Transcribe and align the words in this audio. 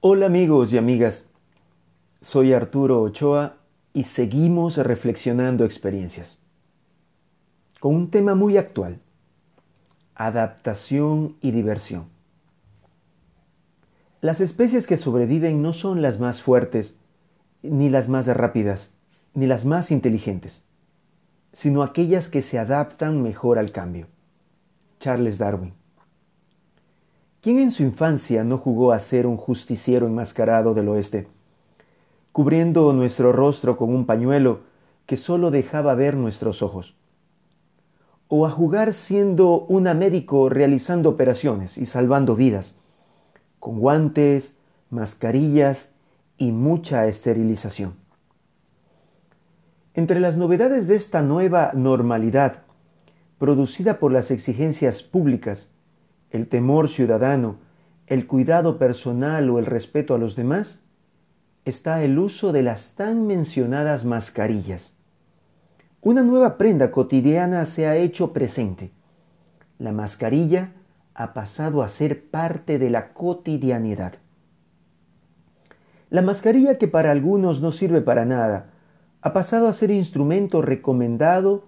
Hola 0.00 0.26
amigos 0.26 0.72
y 0.72 0.78
amigas, 0.78 1.24
soy 2.22 2.52
Arturo 2.52 3.02
Ochoa 3.02 3.56
y 3.92 4.04
seguimos 4.04 4.76
reflexionando 4.76 5.64
experiencias 5.64 6.38
con 7.80 7.96
un 7.96 8.08
tema 8.08 8.36
muy 8.36 8.56
actual, 8.58 9.00
adaptación 10.14 11.36
y 11.40 11.50
diversión. 11.50 12.04
Las 14.20 14.40
especies 14.40 14.86
que 14.86 14.98
sobreviven 14.98 15.62
no 15.62 15.72
son 15.72 16.00
las 16.00 16.20
más 16.20 16.42
fuertes, 16.42 16.94
ni 17.62 17.90
las 17.90 18.08
más 18.08 18.28
rápidas, 18.28 18.92
ni 19.34 19.48
las 19.48 19.64
más 19.64 19.90
inteligentes, 19.90 20.62
sino 21.52 21.82
aquellas 21.82 22.28
que 22.28 22.42
se 22.42 22.60
adaptan 22.60 23.20
mejor 23.20 23.58
al 23.58 23.72
cambio. 23.72 24.06
Charles 25.00 25.38
Darwin. 25.38 25.77
¿Quién 27.40 27.60
en 27.60 27.70
su 27.70 27.84
infancia 27.84 28.42
no 28.42 28.58
jugó 28.58 28.90
a 28.90 28.98
ser 28.98 29.24
un 29.24 29.36
justiciero 29.36 30.08
enmascarado 30.08 30.74
del 30.74 30.88
oeste, 30.88 31.28
cubriendo 32.32 32.92
nuestro 32.92 33.30
rostro 33.30 33.76
con 33.76 33.94
un 33.94 34.06
pañuelo 34.06 34.62
que 35.06 35.16
solo 35.16 35.52
dejaba 35.52 35.94
ver 35.94 36.16
nuestros 36.16 36.62
ojos? 36.62 36.96
¿O 38.26 38.44
a 38.44 38.50
jugar 38.50 38.92
siendo 38.92 39.60
un 39.68 39.84
médico 39.84 40.48
realizando 40.48 41.10
operaciones 41.10 41.78
y 41.78 41.86
salvando 41.86 42.34
vidas, 42.34 42.74
con 43.60 43.78
guantes, 43.78 44.56
mascarillas 44.90 45.90
y 46.38 46.50
mucha 46.50 47.06
esterilización? 47.06 47.94
Entre 49.94 50.18
las 50.18 50.36
novedades 50.36 50.88
de 50.88 50.96
esta 50.96 51.22
nueva 51.22 51.70
normalidad, 51.72 52.62
producida 53.38 54.00
por 54.00 54.10
las 54.10 54.32
exigencias 54.32 55.04
públicas, 55.04 55.70
el 56.30 56.48
temor 56.48 56.88
ciudadano, 56.88 57.56
el 58.06 58.26
cuidado 58.26 58.78
personal 58.78 59.48
o 59.50 59.58
el 59.58 59.66
respeto 59.66 60.14
a 60.14 60.18
los 60.18 60.36
demás, 60.36 60.80
está 61.64 62.02
el 62.02 62.18
uso 62.18 62.52
de 62.52 62.62
las 62.62 62.94
tan 62.94 63.26
mencionadas 63.26 64.04
mascarillas. 64.04 64.94
Una 66.00 66.22
nueva 66.22 66.56
prenda 66.56 66.90
cotidiana 66.90 67.66
se 67.66 67.86
ha 67.86 67.96
hecho 67.96 68.32
presente. 68.32 68.90
La 69.78 69.92
mascarilla 69.92 70.72
ha 71.14 71.34
pasado 71.34 71.82
a 71.82 71.88
ser 71.88 72.30
parte 72.30 72.78
de 72.78 72.90
la 72.90 73.12
cotidianidad. 73.12 74.14
La 76.10 76.22
mascarilla 76.22 76.76
que 76.76 76.88
para 76.88 77.10
algunos 77.10 77.60
no 77.60 77.72
sirve 77.72 78.00
para 78.00 78.24
nada, 78.24 78.70
ha 79.20 79.32
pasado 79.32 79.68
a 79.68 79.72
ser 79.72 79.90
instrumento 79.90 80.62
recomendado 80.62 81.66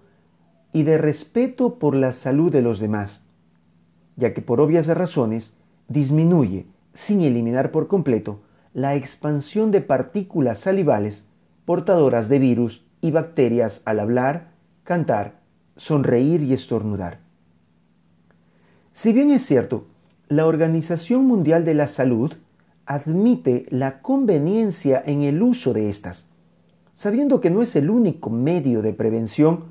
y 0.73 0.83
de 0.83 0.97
respeto 0.97 1.77
por 1.77 1.95
la 1.95 2.13
salud 2.13 2.51
de 2.51 2.61
los 2.61 2.79
demás 2.79 3.21
ya 4.15 4.33
que 4.33 4.41
por 4.41 4.61
obvias 4.61 4.87
razones 4.87 5.53
disminuye, 5.87 6.65
sin 6.93 7.21
eliminar 7.21 7.71
por 7.71 7.87
completo, 7.87 8.41
la 8.73 8.95
expansión 8.95 9.71
de 9.71 9.81
partículas 9.81 10.59
salivales 10.59 11.25
portadoras 11.65 12.29
de 12.29 12.39
virus 12.39 12.85
y 13.01 13.11
bacterias 13.11 13.81
al 13.85 13.99
hablar, 13.99 14.51
cantar, 14.83 15.39
sonreír 15.75 16.41
y 16.41 16.53
estornudar. 16.53 17.19
Si 18.93 19.13
bien 19.13 19.31
es 19.31 19.45
cierto, 19.45 19.85
la 20.27 20.45
Organización 20.45 21.25
Mundial 21.25 21.65
de 21.65 21.73
la 21.73 21.87
Salud 21.87 22.33
admite 22.85 23.65
la 23.69 24.01
conveniencia 24.01 25.01
en 25.05 25.21
el 25.21 25.41
uso 25.41 25.73
de 25.73 25.89
estas, 25.89 26.27
sabiendo 26.93 27.41
que 27.41 27.49
no 27.49 27.61
es 27.61 27.75
el 27.75 27.89
único 27.89 28.29
medio 28.29 28.81
de 28.81 28.93
prevención 28.93 29.65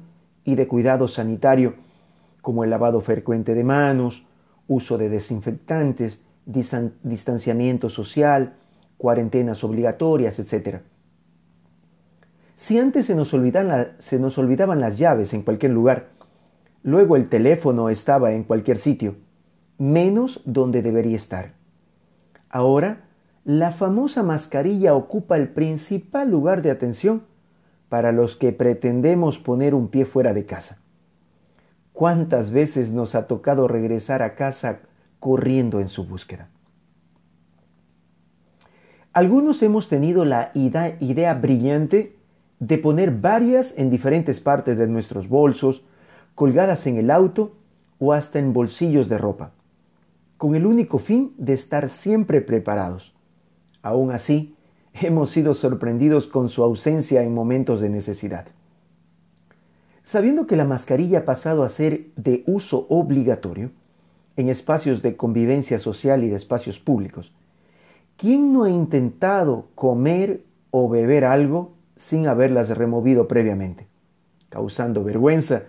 y 0.44 0.54
de 0.54 0.66
cuidado 0.66 1.06
sanitario, 1.06 1.74
como 2.40 2.64
el 2.64 2.70
lavado 2.70 3.00
frecuente 3.00 3.54
de 3.54 3.64
manos, 3.64 4.24
uso 4.70 4.98
de 4.98 5.08
desinfectantes, 5.08 6.22
distanciamiento 6.46 7.90
social, 7.90 8.54
cuarentenas 8.98 9.64
obligatorias, 9.64 10.38
etc. 10.38 10.78
Si 12.54 12.78
antes 12.78 13.06
se 13.06 13.16
nos, 13.16 13.34
se 13.98 14.18
nos 14.20 14.38
olvidaban 14.38 14.80
las 14.80 14.96
llaves 14.96 15.34
en 15.34 15.42
cualquier 15.42 15.72
lugar, 15.72 16.10
luego 16.84 17.16
el 17.16 17.28
teléfono 17.28 17.88
estaba 17.88 18.30
en 18.32 18.44
cualquier 18.44 18.78
sitio, 18.78 19.16
menos 19.76 20.40
donde 20.44 20.82
debería 20.82 21.16
estar. 21.16 21.54
Ahora, 22.48 23.08
la 23.44 23.72
famosa 23.72 24.22
mascarilla 24.22 24.94
ocupa 24.94 25.36
el 25.36 25.48
principal 25.48 26.30
lugar 26.30 26.62
de 26.62 26.70
atención 26.70 27.24
para 27.88 28.12
los 28.12 28.36
que 28.36 28.52
pretendemos 28.52 29.40
poner 29.40 29.74
un 29.74 29.88
pie 29.88 30.04
fuera 30.04 30.32
de 30.32 30.46
casa. 30.46 30.79
¿Cuántas 32.00 32.50
veces 32.50 32.92
nos 32.92 33.14
ha 33.14 33.26
tocado 33.26 33.68
regresar 33.68 34.22
a 34.22 34.34
casa 34.34 34.78
corriendo 35.18 35.80
en 35.80 35.90
su 35.90 36.06
búsqueda? 36.06 36.48
Algunos 39.12 39.62
hemos 39.62 39.90
tenido 39.90 40.24
la 40.24 40.50
idea, 40.54 41.34
brillante 41.34 42.16
de 42.58 42.78
poner 42.78 43.10
varias 43.10 43.74
en 43.76 43.90
diferentes 43.90 44.40
partes 44.40 44.78
de 44.78 44.86
nuestros 44.86 45.28
bolsos, 45.28 45.84
colgadas 46.34 46.86
en 46.86 46.96
el 46.96 47.10
auto 47.10 47.52
o 47.98 48.14
hasta 48.14 48.38
en 48.38 48.54
bolsillos 48.54 49.10
de 49.10 49.18
ropa, 49.18 49.50
con 50.38 50.54
el 50.54 50.64
único 50.64 50.98
fin 51.00 51.34
de 51.36 51.52
estar 51.52 51.90
siempre 51.90 52.40
preparados. 52.40 53.14
Aún 53.82 54.10
así, 54.10 54.56
hemos 54.94 55.32
sido 55.32 55.52
sorprendidos 55.52 56.26
con 56.26 56.48
su 56.48 56.62
ausencia 56.62 57.22
en 57.22 57.34
momentos 57.34 57.82
de 57.82 57.90
necesidad. 57.90 58.46
Sabiendo 60.10 60.48
que 60.48 60.56
la 60.56 60.64
mascarilla 60.64 61.20
ha 61.20 61.24
pasado 61.24 61.62
a 61.62 61.68
ser 61.68 62.06
de 62.16 62.42
uso 62.48 62.84
obligatorio 62.88 63.70
en 64.36 64.48
espacios 64.48 65.02
de 65.02 65.16
convivencia 65.16 65.78
social 65.78 66.24
y 66.24 66.28
de 66.28 66.34
espacios 66.34 66.80
públicos, 66.80 67.32
¿quién 68.16 68.52
no 68.52 68.64
ha 68.64 68.70
intentado 68.70 69.68
comer 69.76 70.42
o 70.72 70.88
beber 70.88 71.24
algo 71.24 71.74
sin 71.96 72.26
haberlas 72.26 72.76
removido 72.76 73.28
previamente, 73.28 73.86
causando 74.48 75.04
vergüenza 75.04 75.62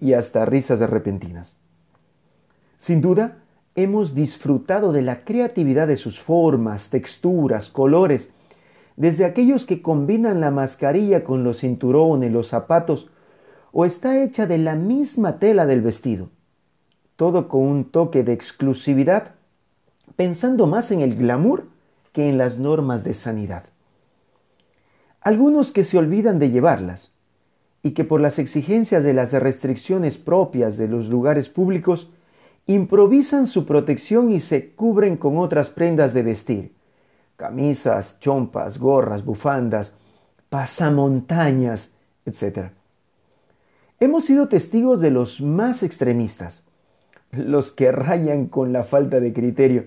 y 0.00 0.12
hasta 0.12 0.44
risas 0.44 0.78
repentinas? 0.78 1.56
Sin 2.78 3.00
duda, 3.00 3.38
hemos 3.74 4.14
disfrutado 4.14 4.92
de 4.92 5.02
la 5.02 5.24
creatividad 5.24 5.88
de 5.88 5.96
sus 5.96 6.20
formas, 6.20 6.90
texturas, 6.90 7.68
colores, 7.68 8.30
desde 8.94 9.24
aquellos 9.24 9.66
que 9.66 9.82
combinan 9.82 10.40
la 10.40 10.52
mascarilla 10.52 11.24
con 11.24 11.42
los 11.42 11.58
cinturones, 11.58 12.30
los 12.30 12.46
zapatos 12.46 13.10
o 13.72 13.84
está 13.84 14.22
hecha 14.22 14.46
de 14.46 14.58
la 14.58 14.74
misma 14.74 15.38
tela 15.38 15.66
del 15.66 15.82
vestido. 15.82 16.30
Todo 17.16 17.48
con 17.48 17.62
un 17.62 17.84
toque 17.84 18.22
de 18.22 18.32
exclusividad, 18.32 19.34
pensando 20.16 20.66
más 20.66 20.90
en 20.90 21.00
el 21.00 21.16
glamour 21.16 21.66
que 22.12 22.28
en 22.28 22.38
las 22.38 22.58
normas 22.58 23.04
de 23.04 23.14
sanidad. 23.14 23.64
Algunos 25.20 25.72
que 25.72 25.84
se 25.84 25.98
olvidan 25.98 26.38
de 26.38 26.50
llevarlas 26.50 27.10
y 27.82 27.92
que 27.92 28.04
por 28.04 28.20
las 28.20 28.38
exigencias 28.38 29.04
de 29.04 29.14
las 29.14 29.32
restricciones 29.32 30.16
propias 30.16 30.76
de 30.76 30.88
los 30.88 31.08
lugares 31.08 31.48
públicos 31.48 32.10
improvisan 32.66 33.46
su 33.46 33.64
protección 33.66 34.30
y 34.30 34.40
se 34.40 34.72
cubren 34.72 35.16
con 35.16 35.38
otras 35.38 35.70
prendas 35.70 36.12
de 36.12 36.22
vestir, 36.22 36.74
camisas, 37.36 38.18
chompas, 38.20 38.78
gorras, 38.78 39.24
bufandas, 39.24 39.94
pasamontañas, 40.50 41.90
etc. 42.26 42.70
Hemos 44.00 44.26
sido 44.26 44.48
testigos 44.48 45.00
de 45.00 45.10
los 45.10 45.40
más 45.40 45.82
extremistas, 45.82 46.62
los 47.32 47.72
que 47.72 47.90
rayan 47.90 48.46
con 48.46 48.72
la 48.72 48.84
falta 48.84 49.18
de 49.18 49.32
criterio, 49.32 49.86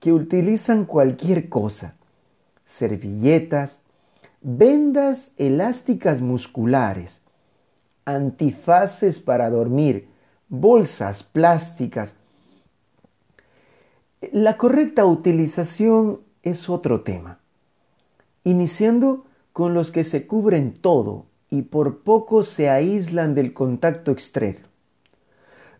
que 0.00 0.12
utilizan 0.12 0.84
cualquier 0.84 1.48
cosa, 1.48 1.94
servilletas, 2.64 3.78
vendas 4.42 5.32
elásticas 5.36 6.20
musculares, 6.20 7.20
antifaces 8.04 9.20
para 9.20 9.48
dormir, 9.48 10.08
bolsas 10.48 11.22
plásticas. 11.22 12.14
La 14.32 14.56
correcta 14.56 15.04
utilización 15.04 16.20
es 16.42 16.68
otro 16.68 17.02
tema, 17.02 17.38
iniciando 18.42 19.24
con 19.52 19.72
los 19.72 19.92
que 19.92 20.02
se 20.02 20.26
cubren 20.26 20.72
todo, 20.72 21.26
y 21.50 21.62
por 21.62 21.98
poco 21.98 22.42
se 22.42 22.68
aíslan 22.68 23.34
del 23.34 23.52
contacto 23.52 24.10
externo. 24.10 24.66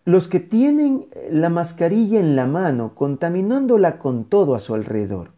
Los 0.05 0.29
que 0.29 0.39
tienen 0.39 1.07
la 1.31 1.49
mascarilla 1.49 2.21
en 2.21 2.37
la 2.37 2.47
mano, 2.47 2.95
contaminándola 2.95 3.99
con 3.99 4.25
todo 4.25 4.55
a 4.55 4.61
su 4.61 4.75
alrededor. 4.75 5.31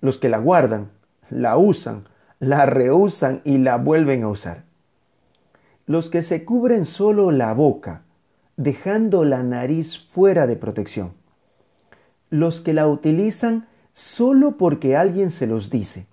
Los 0.00 0.18
que 0.18 0.28
la 0.28 0.38
guardan, 0.38 0.90
la 1.30 1.56
usan, 1.56 2.08
la 2.40 2.66
rehusan 2.66 3.40
y 3.44 3.58
la 3.58 3.76
vuelven 3.76 4.24
a 4.24 4.28
usar. 4.28 4.64
Los 5.86 6.10
que 6.10 6.22
se 6.22 6.44
cubren 6.44 6.84
solo 6.84 7.30
la 7.30 7.54
boca, 7.54 8.02
dejando 8.56 9.24
la 9.24 9.44
nariz 9.44 10.08
fuera 10.12 10.48
de 10.48 10.56
protección. 10.56 11.12
Los 12.30 12.60
que 12.60 12.72
la 12.72 12.88
utilizan 12.88 13.68
solo 13.92 14.56
porque 14.56 14.96
alguien 14.96 15.30
se 15.30 15.46
los 15.46 15.70
dice 15.70 16.06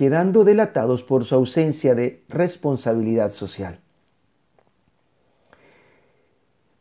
quedando 0.00 0.44
delatados 0.44 1.02
por 1.02 1.26
su 1.26 1.34
ausencia 1.34 1.94
de 1.94 2.24
responsabilidad 2.30 3.32
social. 3.32 3.80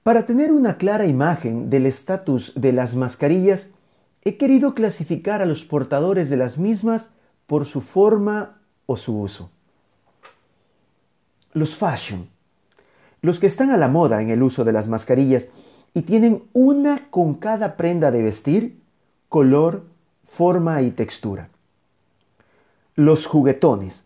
Para 0.04 0.26
tener 0.26 0.54
una 0.54 0.78
clara 0.78 1.06
imagen 1.06 1.70
del 1.70 1.86
estatus 1.86 2.54
de 2.56 2.72
las 2.72 2.96
mascarillas, 2.96 3.72
he 4.22 4.38
querido 4.38 4.74
clasificar 4.74 5.42
a 5.42 5.46
los 5.46 5.66
portadores 5.66 6.30
de 6.30 6.38
las 6.38 6.58
mismas 6.58 7.10
por 7.46 7.66
su 7.66 7.82
forma 7.82 8.62
o 8.86 8.96
su 8.96 9.20
uso. 9.20 9.50
Los 11.52 11.76
fashion, 11.76 12.30
los 13.22 13.42
que 13.42 13.48
están 13.48 13.72
a 13.72 13.76
la 13.76 13.90
moda 13.90 14.22
en 14.22 14.30
el 14.30 14.42
uso 14.42 14.64
de 14.64 14.72
las 14.72 14.88
mascarillas 14.88 15.50
y 15.94 16.04
tienen 16.04 16.44
una 16.54 17.10
con 17.10 17.34
cada 17.34 17.76
prenda 17.76 18.12
de 18.12 18.24
vestir, 18.24 18.80
color, 19.28 19.84
forma 20.24 20.82
y 20.84 20.92
textura. 20.92 21.50
Los 23.00 23.28
juguetones, 23.28 24.04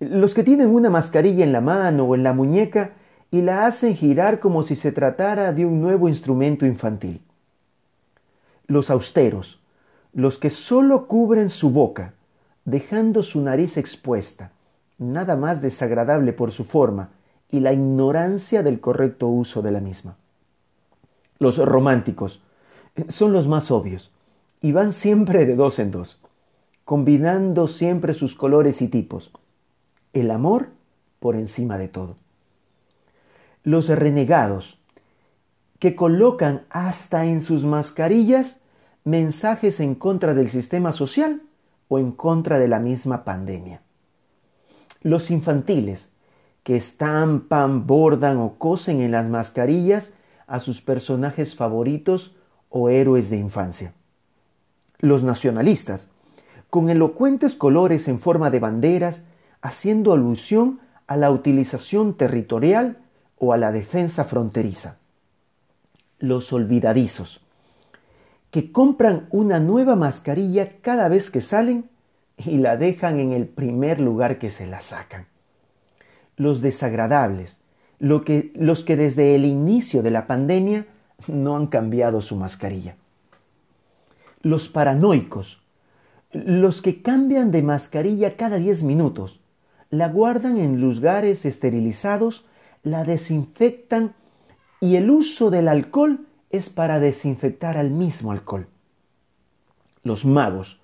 los 0.00 0.32
que 0.32 0.42
tienen 0.42 0.68
una 0.68 0.88
mascarilla 0.88 1.44
en 1.44 1.52
la 1.52 1.60
mano 1.60 2.04
o 2.04 2.14
en 2.14 2.22
la 2.22 2.32
muñeca 2.32 2.92
y 3.30 3.42
la 3.42 3.66
hacen 3.66 3.94
girar 3.94 4.40
como 4.40 4.62
si 4.62 4.74
se 4.74 4.90
tratara 4.90 5.52
de 5.52 5.66
un 5.66 5.82
nuevo 5.82 6.08
instrumento 6.08 6.64
infantil. 6.64 7.20
Los 8.68 8.88
austeros, 8.88 9.60
los 10.14 10.38
que 10.38 10.48
solo 10.48 11.08
cubren 11.08 11.50
su 11.50 11.68
boca, 11.68 12.14
dejando 12.64 13.22
su 13.22 13.42
nariz 13.42 13.76
expuesta, 13.76 14.50
nada 14.96 15.36
más 15.36 15.60
desagradable 15.60 16.32
por 16.32 16.52
su 16.52 16.64
forma 16.64 17.10
y 17.50 17.60
la 17.60 17.74
ignorancia 17.74 18.62
del 18.62 18.80
correcto 18.80 19.28
uso 19.28 19.60
de 19.60 19.72
la 19.72 19.80
misma. 19.80 20.16
Los 21.38 21.58
románticos 21.58 22.40
son 23.08 23.34
los 23.34 23.46
más 23.46 23.70
obvios 23.70 24.10
y 24.62 24.72
van 24.72 24.94
siempre 24.94 25.44
de 25.44 25.54
dos 25.54 25.78
en 25.78 25.90
dos, 25.90 26.18
combinando 26.86 27.66
siempre 27.66 28.14
sus 28.14 28.36
colores 28.36 28.80
y 28.80 28.86
tipos. 28.86 29.32
El 30.12 30.30
amor 30.30 30.68
por 31.18 31.34
encima 31.34 31.78
de 31.78 31.88
todo. 31.88 32.14
Los 33.64 33.88
renegados, 33.88 34.78
que 35.80 35.96
colocan 35.96 36.62
hasta 36.70 37.26
en 37.26 37.42
sus 37.42 37.64
mascarillas 37.64 38.58
mensajes 39.02 39.80
en 39.80 39.96
contra 39.96 40.32
del 40.32 40.48
sistema 40.48 40.92
social 40.92 41.42
o 41.88 41.98
en 41.98 42.12
contra 42.12 42.60
de 42.60 42.68
la 42.68 42.78
misma 42.78 43.24
pandemia. 43.24 43.82
Los 45.02 45.32
infantiles, 45.32 46.08
que 46.62 46.76
estampan, 46.76 47.88
bordan 47.88 48.36
o 48.36 48.58
cosen 48.58 49.02
en 49.02 49.10
las 49.10 49.28
mascarillas 49.28 50.12
a 50.46 50.60
sus 50.60 50.80
personajes 50.80 51.56
favoritos 51.56 52.36
o 52.70 52.90
héroes 52.90 53.28
de 53.28 53.38
infancia. 53.38 53.92
Los 55.00 55.24
nacionalistas, 55.24 56.08
con 56.76 56.90
elocuentes 56.90 57.54
colores 57.54 58.06
en 58.06 58.18
forma 58.18 58.50
de 58.50 58.58
banderas, 58.58 59.24
haciendo 59.62 60.12
alusión 60.12 60.78
a 61.06 61.16
la 61.16 61.30
utilización 61.30 62.12
territorial 62.18 62.98
o 63.38 63.54
a 63.54 63.56
la 63.56 63.72
defensa 63.72 64.24
fronteriza. 64.24 64.98
Los 66.18 66.52
olvidadizos, 66.52 67.40
que 68.50 68.72
compran 68.72 69.26
una 69.30 69.58
nueva 69.58 69.96
mascarilla 69.96 70.76
cada 70.82 71.08
vez 71.08 71.30
que 71.30 71.40
salen 71.40 71.88
y 72.36 72.58
la 72.58 72.76
dejan 72.76 73.20
en 73.20 73.32
el 73.32 73.48
primer 73.48 73.98
lugar 73.98 74.38
que 74.38 74.50
se 74.50 74.66
la 74.66 74.82
sacan. 74.82 75.28
Los 76.36 76.60
desagradables, 76.60 77.58
los 77.98 78.84
que 78.84 78.96
desde 78.98 79.34
el 79.34 79.46
inicio 79.46 80.02
de 80.02 80.10
la 80.10 80.26
pandemia 80.26 80.84
no 81.26 81.56
han 81.56 81.68
cambiado 81.68 82.20
su 82.20 82.36
mascarilla. 82.36 82.96
Los 84.42 84.68
paranoicos, 84.68 85.62
los 86.44 86.82
que 86.82 87.02
cambian 87.02 87.50
de 87.50 87.62
mascarilla 87.62 88.36
cada 88.36 88.56
10 88.56 88.82
minutos, 88.82 89.40
la 89.90 90.08
guardan 90.08 90.58
en 90.58 90.80
lugares 90.80 91.44
esterilizados, 91.44 92.44
la 92.82 93.04
desinfectan 93.04 94.14
y 94.80 94.96
el 94.96 95.10
uso 95.10 95.50
del 95.50 95.68
alcohol 95.68 96.26
es 96.50 96.68
para 96.68 97.00
desinfectar 97.00 97.76
al 97.76 97.90
mismo 97.90 98.32
alcohol. 98.32 98.66
Los 100.02 100.24
magos, 100.24 100.80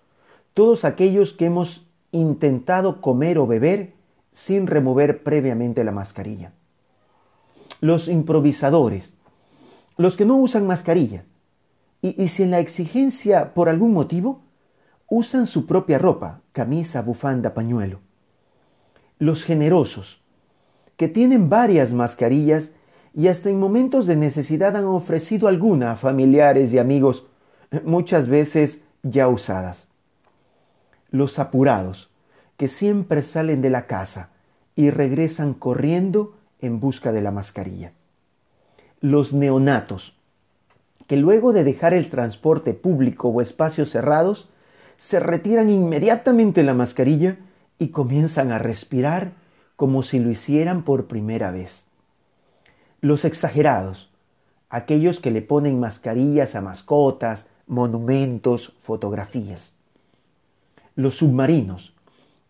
todos 0.55 0.85
aquellos 0.85 1.33
que 1.33 1.47
hemos 1.47 1.87
intentado 2.11 3.01
comer 3.01 3.39
o 3.39 3.47
beber 3.47 3.93
sin 4.33 4.67
remover 4.67 5.23
previamente 5.23 5.85
la 5.85 5.93
mascarilla. 5.93 6.53
Los 7.81 8.09
improvisadores, 8.09 9.15
los 9.97 10.17
que 10.17 10.25
no 10.25 10.37
usan 10.37 10.67
mascarilla, 10.67 11.25
y, 12.01 12.21
y 12.21 12.29
si 12.29 12.43
en 12.43 12.51
la 12.51 12.61
exigencia 12.61 13.55
por 13.55 13.69
algún 13.69 13.93
motivo 13.93 14.41
usan 15.15 15.47
su 15.47 15.67
propia 15.67 15.99
ropa, 15.99 16.41
camisa, 16.53 17.03
bufanda, 17.03 17.53
pañuelo. 17.53 18.01
Los 19.19 19.45
generosos, 19.45 20.23
que 20.97 21.07
tienen 21.07 21.51
varias 21.51 21.93
mascarillas 21.93 22.71
y 23.13 23.29
hasta 23.29 23.51
en 23.51 23.61
momentos 23.61 24.07
de 24.07 24.17
necesidad 24.17 24.75
han 24.75 24.87
ofrecido 24.87 25.49
alguna 25.49 25.93
a 25.93 25.97
familiares 25.97 26.73
y 26.73 26.79
amigos, 26.79 27.27
muchas 27.85 28.27
veces 28.27 28.79
ya 29.03 29.29
usadas. 29.29 29.87
Los 31.11 31.39
apurados, 31.39 32.11
que 32.57 32.67
siempre 32.67 33.21
salen 33.21 33.61
de 33.61 33.69
la 33.69 33.87
casa 33.87 34.31
y 34.77 34.89
regresan 34.89 35.53
corriendo 35.53 36.39
en 36.59 36.81
busca 36.81 37.13
de 37.13 37.21
la 37.21 37.33
mascarilla. 37.33 37.93
Los 39.03 39.35
neonatos, 39.35 40.17
que 41.07 41.19
luego 41.19 41.53
de 41.53 41.65
dejar 41.65 41.93
el 41.93 42.09
transporte 42.09 42.73
público 42.73 43.29
o 43.29 43.43
espacios 43.43 43.91
cerrados, 43.91 44.49
se 45.03 45.19
retiran 45.19 45.69
inmediatamente 45.69 46.63
la 46.63 46.75
mascarilla 46.75 47.37
y 47.77 47.89
comienzan 47.89 48.53
a 48.53 48.59
respirar 48.61 49.33
como 49.75 50.05
si 50.05 50.21
lo 50.21 50.31
hicieran 50.31 50.85
por 50.85 51.07
primera 51.07 51.51
vez. 51.51 51.83
Los 53.01 53.25
exagerados, 53.25 54.13
aquellos 54.71 55.19
que 55.19 55.33
le 55.33 55.43
ponen 55.43 55.81
mascarillas 55.81 56.55
a 56.55 56.61
mascotas, 56.61 57.49
monumentos, 57.67 58.75
fotografías. 58.81 59.73
Los 60.95 61.17
submarinos, 61.17 61.95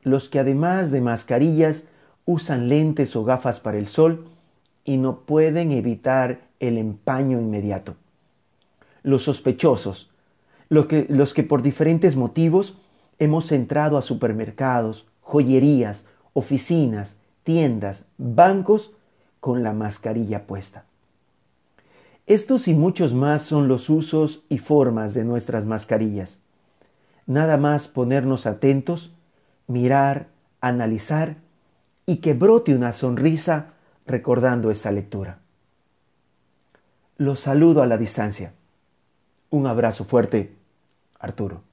los 0.02 0.28
que 0.28 0.38
además 0.38 0.90
de 0.90 1.00
mascarillas 1.00 1.84
usan 2.26 2.69
lentes 2.69 3.16
o 3.16 3.25
gafas 3.25 3.60
para 3.60 3.78
el 3.78 3.87
sol 3.87 4.26
y 4.84 4.99
no 4.99 5.20
pueden 5.20 5.72
evitar 5.72 6.43
el 6.60 6.76
empaño 6.76 7.40
inmediato. 7.40 7.96
Los 9.02 9.22
sospechosos, 9.22 10.12
los 10.73 10.87
que, 10.87 11.05
los 11.11 11.35
que 11.35 11.43
por 11.43 11.61
diferentes 11.61 12.17
motivos 12.17 12.79
hemos 13.19 13.53
entrado 13.53 13.99
a 13.99 14.03
supermercados, 14.03 15.05
joyerías, 15.21 16.07
oficinas, 16.33 17.19
tiendas, 17.43 18.07
bancos 18.17 18.91
con 19.39 19.63
la 19.63 19.75
mascarilla 19.75 20.47
puesta. 20.47 20.87
Estos 22.27 22.69
y 22.69 22.75
muchos 22.75 23.13
más 23.13 23.43
son 23.43 23.69
los 23.69 23.91
usos 23.91 24.45
y 24.49 24.57
formas 24.57 25.13
de 25.13 25.25
nuestras 25.25 25.67
mascarillas. 25.67 26.39
Nada 27.27 27.59
más 27.59 27.87
ponernos 27.87 28.47
atentos, 28.47 29.12
mirar, 29.67 30.29
analizar 30.62 31.37
y 32.07 32.17
que 32.23 32.33
brote 32.33 32.75
una 32.75 32.95
sonrisa 32.95 33.75
recordando 34.07 34.71
esta 34.71 34.91
lectura. 34.91 35.38
Los 37.19 37.41
saludo 37.41 37.83
a 37.83 37.87
la 37.87 37.99
distancia. 37.99 38.55
Un 39.50 39.67
abrazo 39.67 40.07
fuerte, 40.07 40.62
Arturo. 41.23 41.64